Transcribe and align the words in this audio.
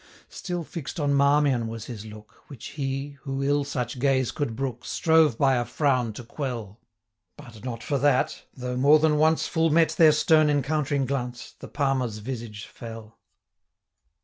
Still 0.29 0.63
fix'd 0.63 0.99
on 0.99 1.13
Marmion 1.13 1.67
was 1.67 1.85
his 1.85 2.05
look, 2.07 2.43
Which 2.47 2.69
he, 2.69 3.17
who 3.21 3.43
ill 3.43 3.63
such 3.63 3.99
gaze 3.99 4.31
could 4.31 4.55
brook, 4.55 4.77
85 4.79 4.87
Strove 4.89 5.37
by 5.37 5.53
a 5.57 5.63
frown 5.63 6.11
to 6.13 6.23
quell; 6.23 6.79
But 7.37 7.63
not 7.63 7.83
for 7.83 7.99
that, 7.99 8.41
though 8.51 8.77
more 8.77 8.97
than 8.97 9.17
once 9.19 9.45
Full 9.47 9.69
met 9.69 9.89
their 9.89 10.11
stern 10.11 10.49
encountering 10.49 11.05
glance, 11.05 11.53
The 11.59 11.67
Palmer's 11.67 12.17
visage 12.17 12.65
fell. 12.65 13.19